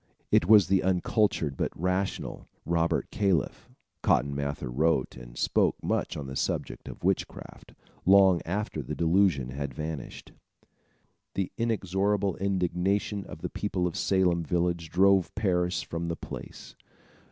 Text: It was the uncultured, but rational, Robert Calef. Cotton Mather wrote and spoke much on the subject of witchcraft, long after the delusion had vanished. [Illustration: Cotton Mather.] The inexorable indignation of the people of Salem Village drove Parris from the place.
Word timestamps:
It 0.31 0.47
was 0.47 0.67
the 0.67 0.81
uncultured, 0.81 1.55
but 1.55 1.71
rational, 1.79 2.47
Robert 2.65 3.11
Calef. 3.11 3.69
Cotton 4.01 4.33
Mather 4.33 4.71
wrote 4.71 5.15
and 5.15 5.37
spoke 5.37 5.75
much 5.83 6.17
on 6.17 6.25
the 6.25 6.35
subject 6.35 6.87
of 6.87 7.03
witchcraft, 7.03 7.75
long 8.03 8.41
after 8.43 8.81
the 8.81 8.95
delusion 8.95 9.49
had 9.49 9.75
vanished. 9.75 10.31
[Illustration: 10.31 10.89
Cotton 10.89 11.19
Mather.] 11.19 11.33
The 11.35 11.51
inexorable 11.63 12.35
indignation 12.37 13.25
of 13.27 13.43
the 13.43 13.49
people 13.49 13.85
of 13.85 13.95
Salem 13.95 14.43
Village 14.43 14.89
drove 14.89 15.35
Parris 15.35 15.83
from 15.83 16.07
the 16.07 16.15
place. 16.15 16.73